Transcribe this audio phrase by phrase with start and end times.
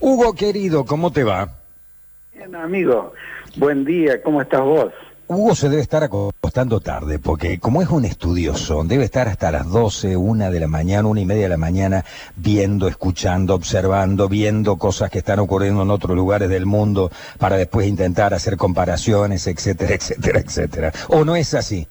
[0.00, 1.48] Hugo querido, ¿cómo te va?
[2.34, 3.12] Bien, amigo.
[3.56, 4.92] Buen día, ¿cómo estás vos?
[5.28, 9.68] Hugo se debe estar acostando tarde, porque como es un estudioso, debe estar hasta las
[9.68, 12.04] 12, una de la mañana, una y media de la mañana,
[12.36, 17.88] viendo, escuchando, observando, viendo cosas que están ocurriendo en otros lugares del mundo, para después
[17.88, 20.92] intentar hacer comparaciones, etcétera, etcétera, etcétera.
[21.08, 21.88] ¿O no es así?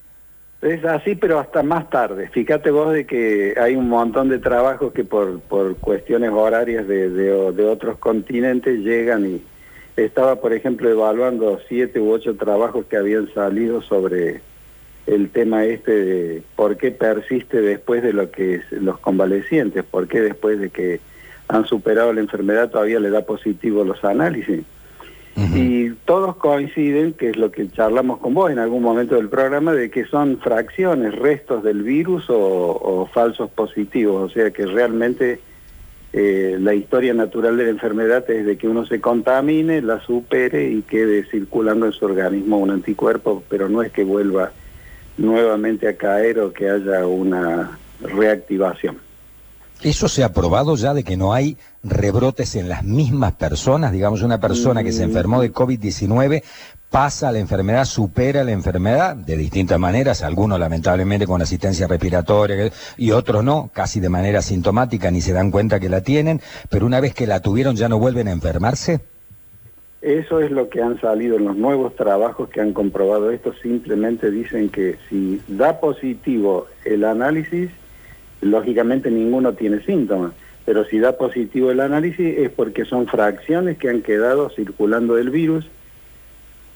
[0.65, 2.27] Es así, pero hasta más tarde.
[2.29, 7.11] Fíjate vos de que hay un montón de trabajos que por, por cuestiones horarias de,
[7.11, 9.41] de, otros continentes llegan y
[9.95, 14.41] estaba, por ejemplo, evaluando siete u ocho trabajos que habían salido sobre
[15.05, 20.07] el tema este de por qué persiste después de lo que es los convalecientes, por
[20.07, 20.99] qué después de que
[21.47, 24.63] han superado la enfermedad todavía le da positivo los análisis.
[25.37, 29.73] Y todos coinciden, que es lo que charlamos con vos en algún momento del programa,
[29.73, 35.41] de que son fracciones, restos del virus o, falsos positivos, o sea que realmente
[36.13, 40.69] eh, la historia natural de la enfermedad es de que uno se contamine, la supere
[40.69, 44.51] y quede circulando en su organismo un anticuerpo, pero no es que vuelva
[45.17, 49.04] nuevamente a caer o que haya una reactivación.
[49.81, 53.91] ¿Eso se ha probado ya de que no hay rebrotes en las mismas personas?
[53.91, 55.09] Digamos, una persona que se mm.
[55.09, 56.43] enfermó de COVID-19
[56.89, 63.11] pasa la enfermedad, supera la enfermedad de distintas maneras, algunos lamentablemente con asistencia respiratoria y
[63.11, 66.39] otros no, casi de manera sintomática, ni se dan cuenta que la tienen,
[66.69, 69.01] pero una vez que la tuvieron ya no vuelven a enfermarse.
[70.01, 74.31] Eso es lo que han salido en los nuevos trabajos que han comprobado esto, simplemente
[74.31, 77.71] dicen que si da positivo el análisis,
[78.45, 80.31] lógicamente ninguno tiene síntomas,
[80.65, 85.29] pero si da positivo el análisis es porque son fracciones que han quedado circulando del
[85.29, 85.65] virus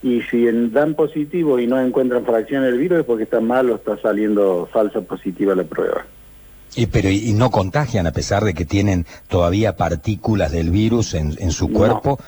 [0.01, 3.75] y si dan positivo y no encuentran fracción del virus es porque está mal o
[3.75, 6.05] está saliendo falsa positiva la prueba.
[6.75, 11.35] Y, pero y, no contagian a pesar de que tienen todavía partículas del virus en,
[11.39, 12.19] en su cuerpo,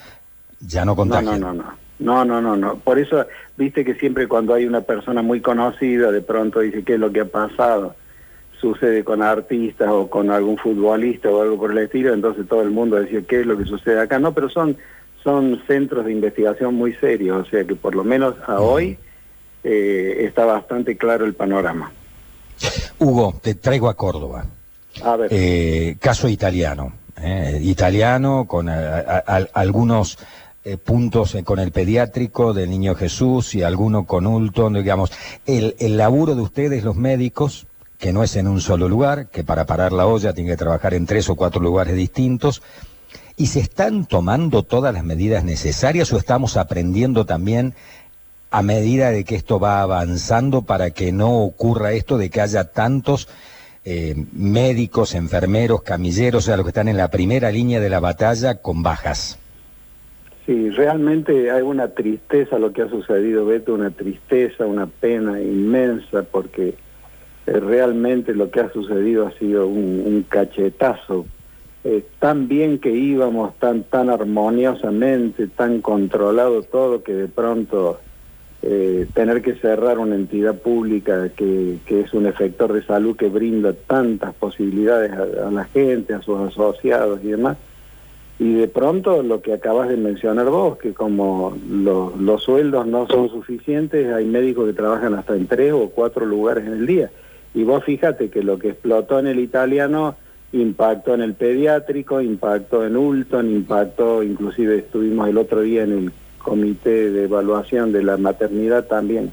[0.59, 1.39] ya no contagian.
[1.39, 2.75] No, no, no, no, no, no, no.
[2.78, 3.25] Por eso,
[3.56, 7.12] viste que siempre cuando hay una persona muy conocida, de pronto dice qué es lo
[7.12, 7.96] que ha pasado.
[8.61, 12.69] Sucede con artistas o con algún futbolista o algo por el estilo, entonces todo el
[12.69, 14.19] mundo decía qué es lo que sucede acá.
[14.19, 14.77] No, pero son
[15.23, 18.97] son centros de investigación muy serios, o sea que por lo menos a hoy
[19.63, 21.91] eh, está bastante claro el panorama.
[22.99, 24.45] Hugo, te traigo a Córdoba.
[25.03, 25.29] A ver.
[25.31, 26.93] Eh, caso italiano.
[27.19, 30.19] Eh, italiano con algunos
[30.83, 35.11] puntos con el pediátrico del niño Jesús y alguno con Ulton, digamos.
[35.47, 37.66] El, el laburo de ustedes, los médicos,
[38.01, 40.94] que no es en un solo lugar, que para parar la olla tiene que trabajar
[40.94, 42.62] en tres o cuatro lugares distintos,
[43.38, 47.73] ¿Y se están tomando todas las medidas necesarias o estamos aprendiendo también
[48.51, 52.66] a medida de que esto va avanzando para que no ocurra esto de que haya
[52.66, 53.29] tantos
[53.84, 58.00] eh, médicos, enfermeros, camilleros, o sea, los que están en la primera línea de la
[58.00, 59.40] batalla con bajas?
[60.45, 66.23] Sí, realmente hay una tristeza lo que ha sucedido, Beto, una tristeza, una pena inmensa,
[66.23, 66.75] porque
[67.46, 71.25] realmente lo que ha sucedido ha sido un cachetazo
[71.84, 78.00] eh, tan bien que íbamos, tan, tan armoniosamente, tan controlado todo, que de pronto
[78.62, 83.29] eh, tener que cerrar una entidad pública que, que, es un efector de salud que
[83.29, 87.58] brinda tantas posibilidades a, la gente, a sus asociados y demás.
[88.38, 93.29] Y de pronto lo que acabas de mencionar vos, que como los sueldos no son
[93.29, 97.09] suficientes, hay médicos que trabajan hasta en tres o cuatro lugares en el día.
[97.53, 100.16] Y vos fíjate que lo que explotó en el italiano
[100.53, 106.11] impacto en el pediátrico, impacto en Ulton, impacto, inclusive estuvimos el otro día en el
[106.40, 109.31] comité de evaluación de la maternidad también,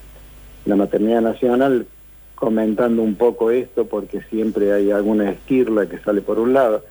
[0.67, 1.87] la maternidad nacional,
[2.35, 6.85] comentando un poco esto porque siempre hay alguna esquirla que sale por un lado.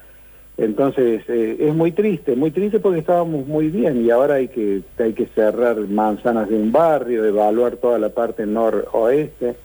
[0.58, 4.82] Entonces eh, es muy triste, muy triste porque estábamos muy bien y ahora hay que,
[4.98, 9.56] hay que cerrar manzanas de un barrio, evaluar toda la parte noroeste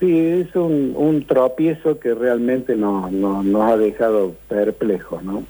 [0.00, 5.44] Sí, es un, un tropiezo que realmente nos, nos, ha dejado perplejos, ¿no?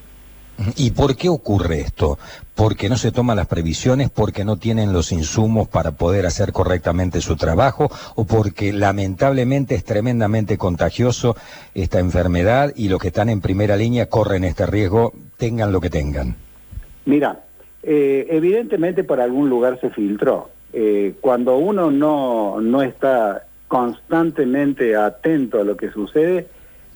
[0.76, 2.18] ¿Y por qué ocurre esto?
[2.56, 4.10] ¿Porque no se toman las previsiones?
[4.10, 7.90] ¿Porque no tienen los insumos para poder hacer correctamente su trabajo?
[8.16, 11.36] ¿O porque lamentablemente es tremendamente contagioso
[11.72, 15.90] esta enfermedad y los que están en primera línea corren este riesgo, tengan lo que
[15.90, 16.34] tengan?
[17.06, 17.40] Mira,
[17.84, 20.50] eh, evidentemente por algún lugar se filtró.
[20.72, 26.48] Eh, cuando uno no, no está constantemente atento a lo que sucede,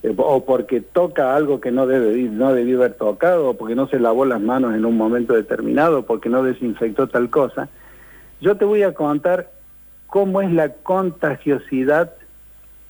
[0.03, 3.87] eh, o porque toca algo que no debe no debió haber tocado, o porque no
[3.87, 7.69] se lavó las manos en un momento determinado, porque no desinfectó tal cosa.
[8.41, 9.50] Yo te voy a contar
[10.09, 12.11] cómo es la contagiosidad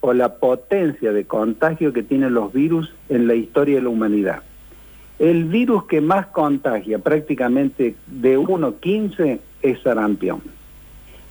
[0.00, 4.42] o la potencia de contagio que tienen los virus en la historia de la humanidad.
[5.19, 10.40] El virus que más contagia prácticamente de 1 a 15 es sarampión.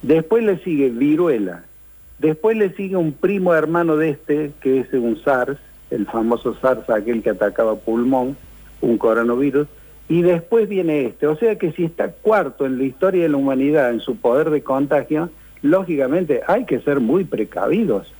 [0.03, 1.63] Después le sigue viruela.
[2.23, 5.57] Después le sigue un primo hermano de este, que es un SARS,
[5.91, 8.37] el famoso SARS, aquel que atacaba pulmón,
[8.79, 9.67] un coronavirus.
[10.07, 11.27] Y después viene este.
[11.27, 14.51] O sea que si está cuarto en la historia de la humanidad en su poder
[14.51, 15.31] de contagio,
[15.61, 18.13] lógicamente hay que ser muy precavidos,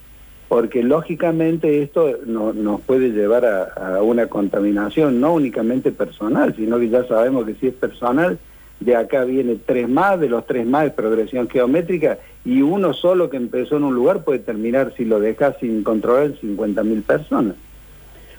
[0.49, 6.89] porque lógicamente esto no, nos puede llevar a, una contaminación no únicamente personal, sino que
[6.89, 8.37] ya sabemos que si es personal,
[8.81, 13.29] de acá viene tres más, de los tres más de progresión geométrica, y uno solo
[13.29, 17.55] que empezó en un lugar puede terminar, si lo dejas sin controlar, 50.000 personas.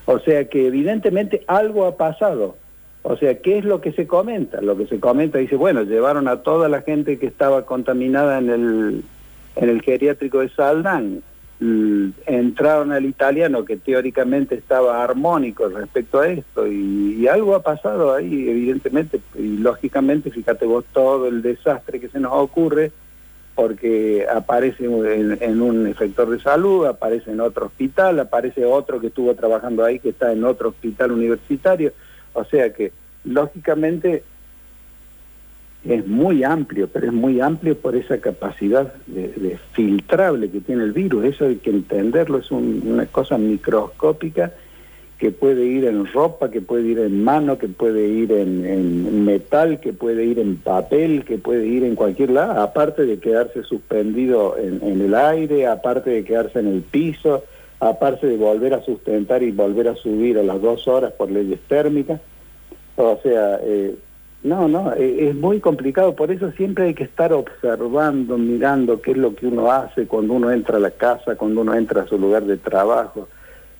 [0.06, 2.56] O sea que evidentemente algo ha pasado.
[3.03, 4.61] O sea, ¿qué es lo que se comenta?
[4.61, 8.51] Lo que se comenta dice, bueno, llevaron a toda la gente que estaba contaminada en
[8.51, 9.05] el,
[9.56, 11.23] en el geriátrico de Saldán,
[12.27, 18.49] entraron al italiano que teóricamente estaba armónico respecto a esto y, algo ha pasado ahí,
[18.51, 22.93] evidentemente, y lógicamente, fíjate vos todo el desastre que se nos ocurre,
[23.55, 29.35] porque aparece en, un efector de salud, aparece en otro hospital, aparece otro que estuvo
[29.35, 31.93] trabajando ahí que está en otro hospital universitario.
[32.33, 32.93] O sea que,
[33.25, 34.25] lógicamente,
[35.85, 40.93] es muy amplio, pero es muy amplio por esa capacidad de, filtrable que tiene el
[40.93, 41.27] virus.
[41.27, 44.53] Eso hay que entenderlo, es una cosa microscópica
[45.19, 49.81] que puede ir en ropa, que puede ir en mano, que puede ir en, metal,
[49.81, 54.56] que puede ir en papel, que puede ir en cualquier lado, aparte de quedarse suspendido
[54.58, 57.44] en, el aire, aparte de quedarse en el piso,
[57.81, 61.60] aparte de volver a sustentar y volver a subir a las dos horas por leyes
[61.69, 62.20] térmicas.
[62.96, 63.94] O sea, eh,
[64.43, 69.12] no, no, e, es muy complicado, por eso siempre hay que estar observando, mirando qué
[69.12, 72.06] es lo que uno hace cuando uno entra a la casa, cuando uno entra a
[72.06, 73.28] su lugar de trabajo,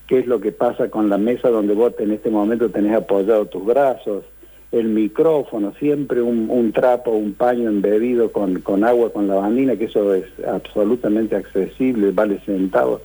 [0.07, 3.47] qué es lo que pasa con la mesa donde vos en este momento tenés apoyado
[3.47, 4.25] tus brazos,
[4.73, 10.15] el micrófono, siempre un, trapo, un paño embebido con, con agua, con lavandina, que eso
[10.15, 13.01] es absolutamente accesible, vale centavos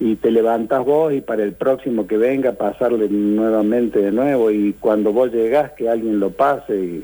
[0.00, 4.72] y te levantás vos y para el próximo que venga pasarle nuevamente de nuevo y
[4.74, 7.02] cuando vos llegás que alguien lo pase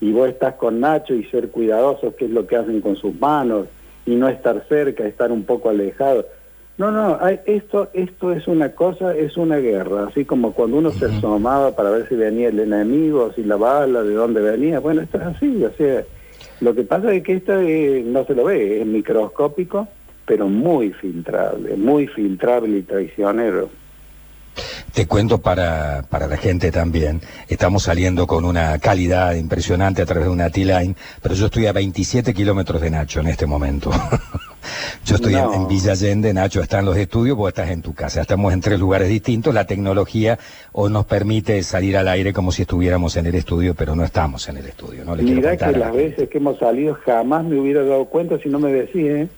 [0.00, 3.18] y vos estás con Nacho y ser cuidadosos qué es lo que hacen con sus
[3.20, 3.66] manos
[4.06, 6.26] y no estar cerca, estar un poco alejado.
[6.80, 11.04] No, no, esto, esto es una cosa, es una guerra, así como cuando uno se
[11.04, 15.18] asomaba para ver si venía el enemigo, si la bala, de dónde venía, bueno, esto
[15.18, 16.02] es así, o sea,
[16.60, 19.88] lo que pasa es que esto eh, no se lo ve, es microscópico,
[20.24, 23.68] pero muy filtrable, muy filtrable y traicionero.
[24.94, 30.24] Te cuento para, para la gente también, estamos saliendo con una calidad impresionante a través
[30.24, 33.90] de una T-Line, pero yo estoy a 27 kilómetros de Nacho en este momento.
[35.04, 38.20] yo estoy en, Villa Allende, Nacho está en los estudios, vos estás en tu casa.
[38.20, 40.38] Estamos en tres lugares distintos, la tecnología
[40.72, 44.48] o nos permite salir al aire como si estuviéramos en el estudio, pero no estamos
[44.48, 45.04] en el estudio.
[45.04, 45.16] ¿no?
[45.16, 48.58] Le Mirá que las veces que hemos salido jamás me hubiera dado cuenta si no
[48.58, 49.28] me decís, ¿eh?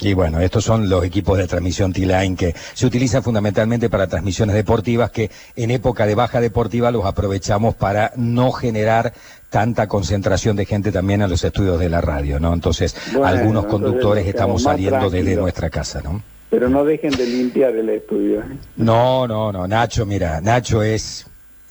[0.00, 4.54] Y bueno, estos son los equipos de transmisión T-Line que se utilizan fundamentalmente para transmisiones
[4.54, 9.12] deportivas que en época de baja deportiva los aprovechamos para no generar
[9.50, 12.52] tanta concentración de gente también a los estudios de la radio, ¿no?
[12.52, 16.22] Entonces, algunos conductores estamos saliendo desde nuestra casa, ¿no?
[16.50, 18.40] Pero no dejen de limpiar el estudio.
[18.40, 18.56] ¿eh?
[18.76, 21.26] No, no, no, Nacho, mira, Nacho es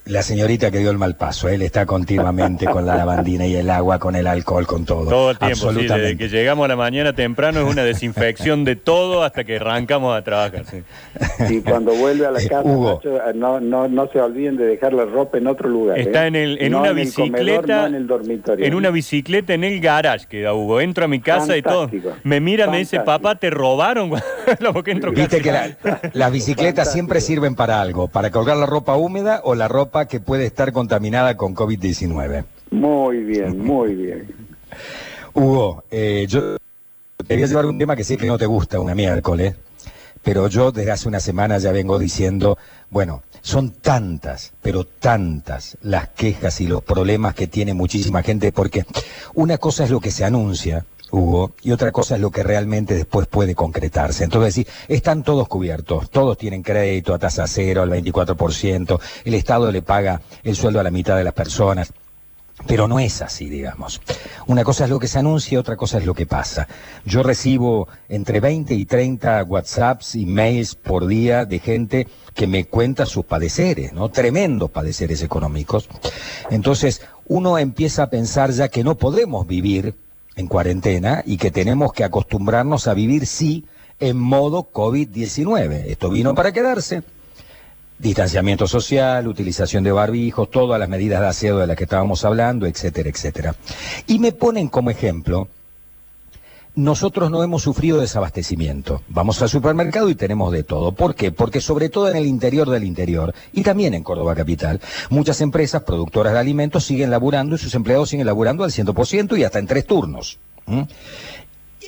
[0.09, 3.69] la señorita que dio el mal paso, él está continuamente con la lavandina y el
[3.69, 5.09] agua, con el alcohol, con todo.
[5.09, 8.75] Todo el tiempo, sí, desde que llegamos a la mañana temprano es una desinfección de
[8.75, 10.65] todo hasta que arrancamos a trabajar.
[10.65, 10.83] Sí.
[11.49, 12.69] Y cuando vuelve a la eh, casa,
[13.35, 15.99] no, no, no se olviden de dejar la ropa en otro lugar.
[15.99, 16.27] Está ¿eh?
[16.27, 18.65] en, el, en una bicicleta, en el dormitorio.
[18.65, 20.81] En una bicicleta en el garage, queda Hugo.
[20.81, 21.89] Entro a mi casa y todo.
[22.23, 24.11] Me mira, me dice, papá, te robaron.
[24.85, 25.75] entro Viste que
[26.13, 30.19] las bicicletas siempre sirven para algo, para colgar la ropa húmeda o la ropa que
[30.19, 32.45] puede estar contaminada con COVID-19.
[32.71, 34.27] Muy bien, muy bien.
[35.33, 36.57] Hugo, eh, yo
[37.25, 39.55] te voy a llevar un tema que sé que no te gusta una miércoles,
[40.23, 42.57] pero yo desde hace una semana ya vengo diciendo,
[42.89, 48.85] bueno, son tantas, pero tantas las quejas y los problemas que tiene muchísima gente, porque
[49.35, 52.95] una cosa es lo que se anuncia, Hugo, y otra cosa es lo que realmente
[52.95, 54.23] después puede concretarse.
[54.23, 59.71] Entonces, sí, están todos cubiertos, todos tienen crédito a tasa cero, al 24%, el Estado
[59.71, 61.93] le paga el sueldo a la mitad de las personas.
[62.65, 64.01] Pero no es así, digamos.
[64.47, 66.67] Una cosa es lo que se anuncia, otra cosa es lo que pasa.
[67.05, 72.65] Yo recibo entre 20 y 30 WhatsApps y mails por día de gente que me
[72.65, 74.09] cuenta sus padeceres, ¿no?
[74.09, 75.87] Tremendos padeceres económicos.
[76.49, 79.93] Entonces, uno empieza a pensar ya que no podemos vivir
[80.37, 83.65] en cuarentena y que tenemos que acostumbrarnos a vivir, sí,
[83.99, 85.85] en modo COVID-19.
[85.87, 87.03] Esto vino para quedarse.
[87.99, 92.67] distanciamiento social, utilización de barbijos, todas las medidas de aseo de las que estábamos hablando,
[92.67, 93.55] etcétera, etcétera.
[94.05, 95.47] Y me ponen como ejemplo,
[96.77, 99.01] nosotros no hemos sufrido desabastecimiento.
[99.09, 100.91] Vamos al supermercado y tenemos de todo.
[100.91, 101.31] ¿Por qué?
[101.31, 104.79] Porque sobre todo en el interior del interior, y también en Córdoba Capital,
[105.09, 109.43] muchas empresas productoras de alimentos siguen laburando y sus empleados siguen laburando al 100% y
[109.43, 110.37] hasta en tres turnos.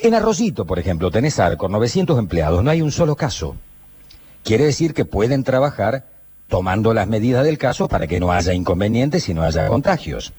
[0.02, 3.54] En Arrocito, por ejemplo, tenés Arcor, 900 empleados, no hay un solo caso.
[4.42, 6.04] Quiere decir que pueden trabajar
[6.48, 10.32] tomando las medidas del caso para que no haya inconvenientes y no haya contagios.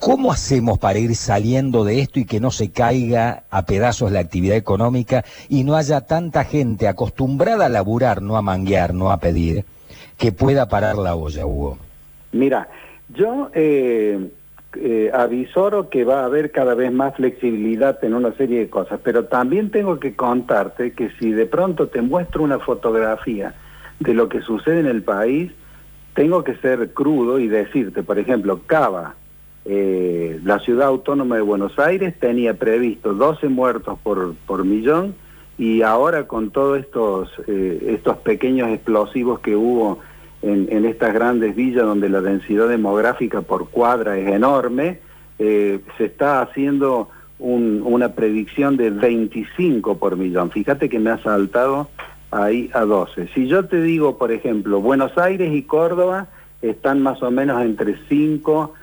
[0.00, 4.20] ¿Cómo hacemos para ir saliendo de esto y que no se caiga a pedazos la
[4.20, 9.18] actividad económica y no haya tanta gente acostumbrada a laburar, no a manguear, no a
[9.18, 9.66] pedir,
[10.16, 11.76] que pueda parar la olla, Hugo?
[12.32, 12.68] Mira,
[13.10, 14.30] yo eh,
[14.76, 19.00] eh, avisoro que va a haber cada vez más flexibilidad en una serie de cosas,
[19.04, 23.52] pero también tengo que contarte que si de pronto te muestro una fotografía
[23.98, 25.52] de lo que sucede en el país,
[26.14, 29.16] tengo que ser crudo y decirte, por ejemplo, Cava,
[29.64, 35.14] eh, la ciudad autónoma de Buenos Aires, tenía previsto 12 muertos por, por millón
[35.58, 39.98] y ahora con todos estos, eh, estos pequeños explosivos que hubo
[40.42, 45.00] en, estas grandes villas donde la densidad demográfica por cuadra es enorme,
[45.38, 50.50] eh, se está haciendo una predicción de 25 por millón.
[50.50, 51.88] Fíjate que me ha saltado
[52.30, 53.28] ahí a 12.
[53.34, 56.28] Si yo te digo, por ejemplo, Buenos Aires y Córdoba
[56.60, 58.74] están más o menos entre 5,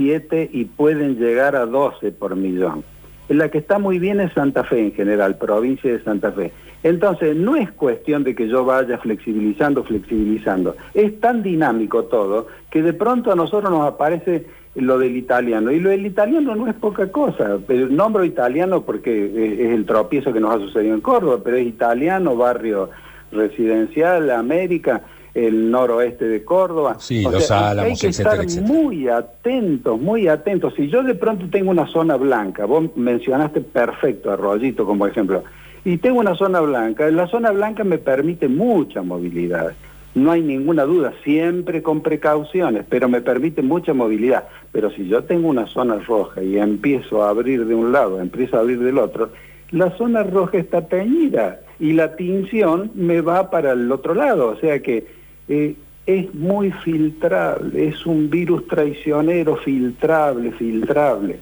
[0.00, 2.82] 7 y pueden llegar a 12 por millón.
[3.28, 6.52] La que está muy bien es Santa Fe en general, provincia de Santa Fe.
[6.82, 10.74] Entonces, no es cuestión de que yo vaya flexibilizando, flexibilizando.
[10.94, 15.70] Es tan dinámico todo que de pronto a nosotros nos aparece lo del italiano.
[15.70, 17.58] Y lo del italiano no es poca cosa.
[17.66, 21.66] Pero nombro italiano porque es el tropiezo que nos ha sucedido en Córdoba, pero es
[21.66, 22.88] italiano, barrio
[23.32, 25.02] residencial, América
[25.34, 26.96] el noroeste de Córdoba.
[26.98, 30.74] Sí, los Álamos, Hay que estar muy atentos, muy atentos.
[30.74, 35.44] Si yo de pronto tengo una zona blanca, vos mencionaste perfecto Arroyito como ejemplo,
[35.84, 39.72] y tengo una zona blanca, la zona blanca me permite mucha movilidad.
[40.14, 44.44] No hay ninguna duda, siempre con precauciones, pero me permite mucha movilidad.
[44.72, 48.56] Pero si yo tengo una zona roja y empiezo a abrir de un lado, empiezo
[48.56, 49.30] a abrir del otro,
[49.70, 54.48] la zona roja está teñida y la tinción me va para el otro lado.
[54.48, 55.19] O sea que
[55.50, 55.74] eh,
[56.06, 61.40] es muy filtrable, es un virus traicionero filtrable, filtrable.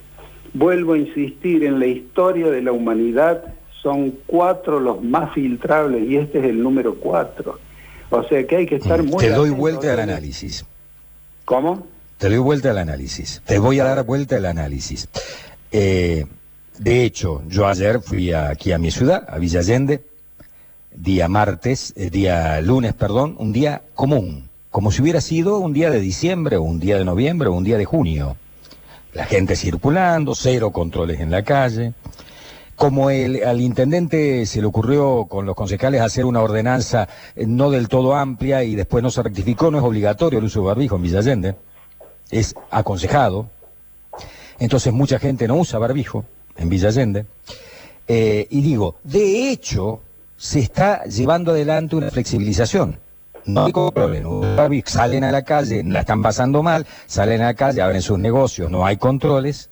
[0.54, 3.44] Vuelvo a insistir, en la historia de la humanidad
[3.82, 7.58] son cuatro los más filtrables y este es el número cuatro.
[8.10, 9.18] O sea que hay que estar muy...
[9.18, 10.64] Te doy vuelta al análisis.
[11.44, 11.86] ¿Cómo?
[12.16, 13.42] Te doy vuelta al análisis.
[13.44, 15.08] Te voy a dar vuelta al análisis.
[15.70, 16.24] Eh,
[16.78, 20.02] de hecho, yo ayer fui aquí a mi ciudad, a Villa Allende,
[20.94, 25.90] día martes, eh, día lunes, perdón, un día común, como si hubiera sido un día
[25.90, 28.36] de diciembre o un día de noviembre o un día de junio.
[29.14, 31.94] La gente circulando, cero controles en la calle.
[32.76, 37.70] Como el, al intendente se le ocurrió con los concejales hacer una ordenanza eh, no
[37.70, 40.96] del todo amplia y después no se rectificó, no es obligatorio el uso de barbijo
[40.96, 41.56] en Villa Allende,
[42.30, 43.50] es aconsejado.
[44.60, 46.24] Entonces mucha gente no usa barbijo
[46.56, 47.26] en Villa Allende.
[48.06, 50.00] Eh, y digo, de hecho,
[50.38, 52.98] se está llevando adelante una flexibilización.
[53.44, 54.56] No hay problema.
[54.86, 58.70] Salen a la calle, la están pasando mal, salen a la calle, abren sus negocios,
[58.70, 59.68] no hay controles.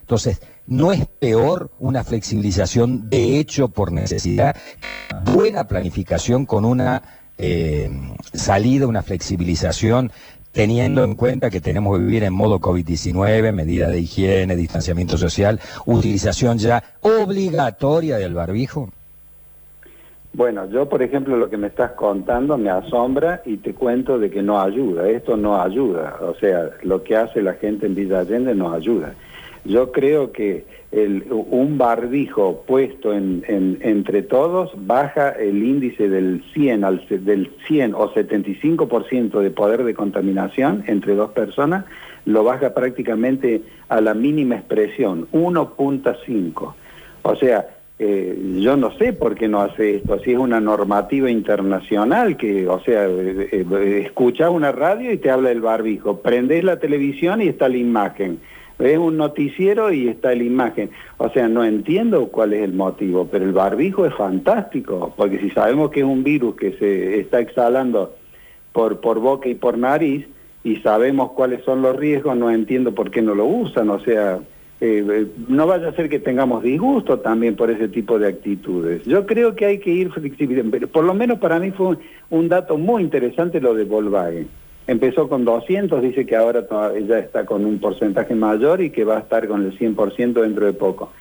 [0.00, 4.56] Entonces, no es peor una flexibilización de hecho por necesidad,
[5.34, 7.02] buena planificación con una
[7.36, 7.90] eh,
[8.32, 10.12] salida, una flexibilización
[10.52, 15.60] teniendo en cuenta que tenemos que vivir en modo COVID-19, medidas de higiene, distanciamiento social,
[15.86, 18.90] utilización ya obligatoria del barbijo?
[20.32, 24.30] Bueno, yo por ejemplo lo que me estás contando me asombra y te cuento de
[24.30, 28.20] que no ayuda, esto no ayuda, o sea, lo que hace la gente en Villa
[28.20, 29.14] Allende no ayuda.
[29.64, 36.84] Yo creo que el, un barbijo puesto en, entre todos baja el índice del 100,
[36.84, 41.84] al, del 100 o 75% de poder de contaminación entre dos personas,
[42.24, 46.74] lo baja prácticamente a la mínima expresión, 1.5.
[47.22, 47.66] O sea,
[48.02, 52.66] eh, yo no sé por qué no hace esto, si es una normativa internacional que,
[52.66, 57.48] o sea, eh, eh, una radio y te habla el barbijo, prendes la televisión y
[57.48, 58.40] está la imagen,
[58.78, 60.88] ves un noticiero y está la imagen,
[61.18, 65.50] o sea, no entiendo cuál es el motivo, pero el barbijo es fantástico, porque si
[65.50, 68.14] sabemos que es un virus que se está exhalando
[68.72, 70.26] por, por boca y por nariz
[70.64, 74.40] y sabemos cuáles son los riesgos, no entiendo por qué no lo usan, o sea
[74.80, 79.04] eh, eh, no vaya a ser que tengamos disgusto también por ese tipo de actitudes.
[79.04, 80.88] Yo creo que hay que ir flexibilizando.
[80.88, 81.98] Por lo menos para mí fue
[82.30, 84.48] un dato muy interesante lo de Volkswagen.
[84.86, 86.66] Empezó con 200, dice que ahora
[87.06, 90.66] ya está con un porcentaje mayor y que va a estar con el 100% dentro
[90.66, 91.12] de poco.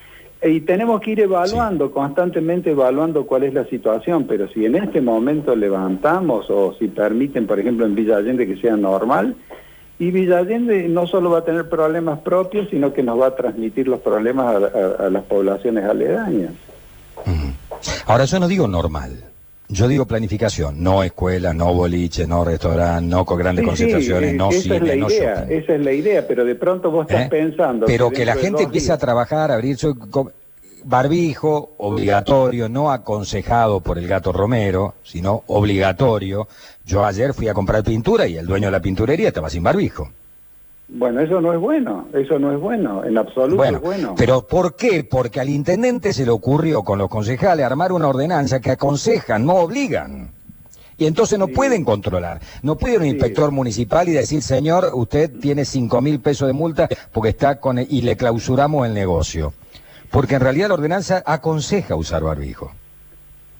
[0.41, 5.01] Y tenemos que ir evaluando, constantemente evaluando cuál es la situación, pero si en este
[5.01, 9.35] momento levantamos o si permiten, por ejemplo, en Villa Allende que sea normal,
[9.99, 13.35] y Villa Allende no solo va a tener problemas propios, sino que nos va a
[13.35, 16.53] transmitir los problemas a, las poblaciones aledañas.
[18.05, 19.25] Ahora, yo no digo normal.
[19.71, 24.75] Yo digo planificación, no escuela, no boliche, no restaurante, no con grandes concentraciones, no esa
[24.77, 27.29] es la idea, Esa es la idea, pero de pronto vos estás ¿Eh?
[27.29, 27.85] pensando...
[27.85, 29.95] Pero que, la gente empiece a trabajar, a abrir su
[30.83, 36.47] barbijo obligatorio, no aconsejado por el gato Romero, sino obligatorio.
[36.85, 40.09] Yo ayer fui a comprar pintura y el dueño de la pinturería estaba sin barbijo.
[40.91, 44.15] Bueno, eso no es bueno, eso no es bueno, en absoluto es bueno.
[44.17, 45.03] Pero ¿por qué?
[45.03, 49.53] Porque al intendente se le ocurrió con los concejales armar una ordenanza que aconsejan, no
[49.53, 50.31] obligan.
[50.97, 52.41] Y entonces no pueden controlar.
[52.63, 56.89] No puede un inspector municipal y decir, señor, usted tiene cinco mil pesos de multa
[57.13, 57.79] porque está con...
[57.79, 59.53] y le clausuramos el negocio.
[60.11, 62.71] Porque en realidad la ordenanza aconseja usar barbijo.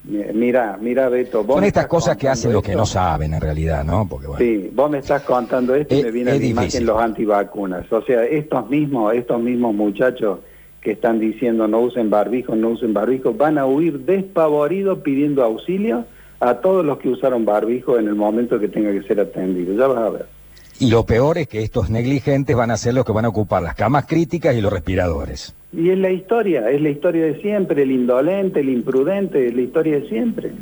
[0.02, 1.44] Mira, mira, Beto.
[1.46, 4.08] Son estas cosas que hacen lo que no saben en realidad, ¿no?
[4.08, 7.92] Porque, Sí, vos me estás contando esto y me viene a la imagen los antivacunas.
[7.92, 10.38] O sea, estos mismos, estos mismos muchachos
[10.80, 16.06] que están diciendo no usen barbijo, no usen barbijo, van a huir despavoridos pidiendo auxilio
[16.40, 19.74] a todos los que usaron barbijo en el momento que tenga que ser atendido.
[19.74, 20.39] Ya vas a ver.
[20.80, 23.62] Y lo peor es que estos negligentes van a ser los que van a ocupar
[23.62, 25.54] las camas críticas y los respiradores.
[25.74, 29.60] Y es la historia, es la historia de siempre, el indolente, el imprudente, es la
[29.60, 30.52] historia de siempre.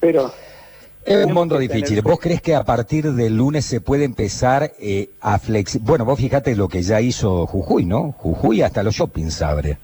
[0.00, 0.32] Pero...
[1.04, 2.02] Es un mundo difícil.
[2.02, 5.78] ¿Vos crees que a partir del lunes se puede empezar eh, a flexi...
[5.78, 8.12] Bueno, vos fíjate lo que ya hizo Jujuy, ¿no?
[8.18, 9.78] Jujuy hasta los shoppings abre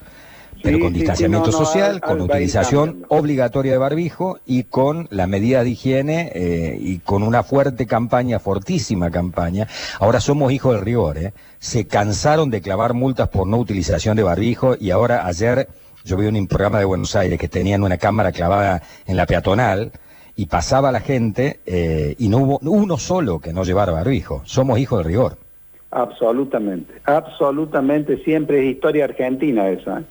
[0.63, 6.33] pero con distanciamiento social, con utilización obligatoria de barbijo y con la medida de higiene
[6.35, 9.69] eh, y con una fuerte campaña, fortísima campaña.
[10.01, 11.33] Ahora somos hijos del rigor, ¿eh?
[11.59, 15.69] Se cansaron de clavar multas por no utilización de barbijo y ahora ayer
[16.05, 19.93] yo vi un programa de Buenos Aires que tenían una cámara clavada en la peatonal
[20.37, 24.43] y pasaba la gente eh, y no hubo uno solo que no llevara barbijo.
[24.45, 25.37] Somos hijos del rigor.
[25.91, 30.05] Absolutamente, absolutamente, siempre es historia argentina esa.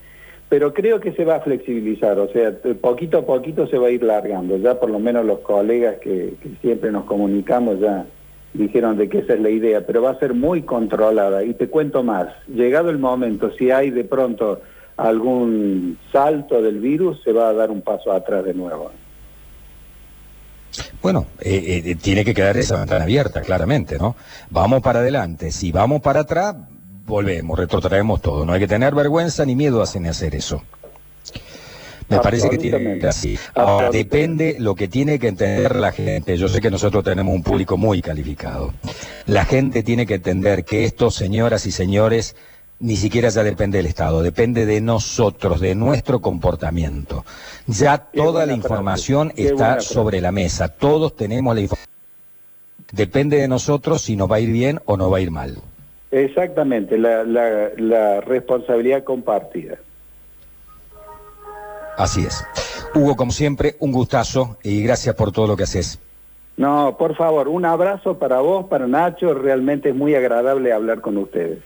[0.48, 0.50] ¿Eh?
[0.50, 3.92] pero creo que se va a flexibilizar, o sea, poquito a poquito se va a
[3.92, 8.06] ir largando, ya por lo menos los colegas que, siempre nos comunicamos ya
[8.54, 11.44] dijeron de que esa es la idea, pero va a ser muy controlada.
[11.44, 14.62] Y te cuento más, llegado el momento, si hay de pronto
[14.96, 18.92] algún salto del virus, se va a dar un paso atrás de nuevo.
[21.02, 24.16] Bueno, eh, eh, tiene que quedar esa ventana abierta, claramente, ¿no?
[24.50, 25.52] Vamos para adelante.
[25.52, 26.56] Si vamos para atrás,
[27.08, 28.46] volvemos, retrotraemos todo.
[28.46, 30.62] No hay que tener vergüenza ni miedo a hacer eso.
[32.10, 33.38] Me parece que tiene que así.
[33.54, 36.38] Ahora, depende lo que tiene que entender la gente.
[36.38, 38.74] Yo sé que nosotros tenemos un público muy calificado.
[39.26, 42.36] La gente tiene que entender que esto, señoras y señores,
[42.80, 47.26] ni siquiera ya depende del Estado, depende de nosotros, de nuestro comportamiento.
[47.66, 50.70] Ya toda la información está sobre la mesa.
[50.70, 51.88] Todos tenemos la información.
[52.92, 55.62] Depende de nosotros si nos va a ir bien o no va a ir mal.
[56.12, 59.78] Exactamente, la, la, responsabilidad compartida.
[61.98, 62.46] Así es.
[62.96, 66.00] Hugo, como siempre, un gustazo y gracias por todo lo que haces.
[66.56, 71.18] No, por favor, un abrazo para vos, para Nacho, realmente es muy agradable hablar con
[71.18, 71.60] ustedes.